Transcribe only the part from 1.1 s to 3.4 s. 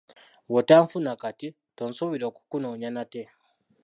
kati, tonsuubira okukunoonya nate.